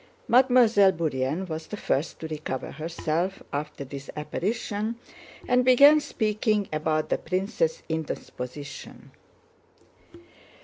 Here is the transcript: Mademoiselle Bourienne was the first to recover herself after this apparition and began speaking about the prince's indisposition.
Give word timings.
Mademoiselle 0.27 0.93
Bourienne 0.93 1.45
was 1.47 1.67
the 1.67 1.77
first 1.77 2.19
to 2.19 2.27
recover 2.27 2.71
herself 2.71 3.43
after 3.53 3.83
this 3.85 4.09
apparition 4.15 4.95
and 5.47 5.63
began 5.63 5.99
speaking 5.99 6.67
about 6.73 7.09
the 7.09 7.19
prince's 7.19 7.83
indisposition. 7.87 9.11